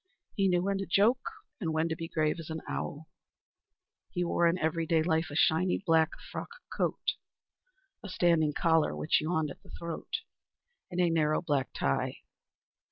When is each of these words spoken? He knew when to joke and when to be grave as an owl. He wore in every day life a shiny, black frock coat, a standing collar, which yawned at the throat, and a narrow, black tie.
He 0.33 0.47
knew 0.47 0.63
when 0.63 0.79
to 0.79 0.87
joke 0.87 1.27
and 1.59 1.73
when 1.73 1.87
to 1.89 1.95
be 1.95 2.07
grave 2.07 2.37
as 2.39 2.49
an 2.49 2.61
owl. 2.67 3.07
He 4.09 4.23
wore 4.23 4.47
in 4.47 4.57
every 4.57 4.87
day 4.87 5.03
life 5.03 5.29
a 5.29 5.35
shiny, 5.35 5.77
black 5.85 6.09
frock 6.31 6.49
coat, 6.75 7.17
a 8.01 8.09
standing 8.09 8.53
collar, 8.53 8.95
which 8.95 9.21
yawned 9.21 9.51
at 9.51 9.61
the 9.61 9.69
throat, 9.69 10.21
and 10.89 10.99
a 10.99 11.11
narrow, 11.11 11.39
black 11.43 11.69
tie. 11.73 12.21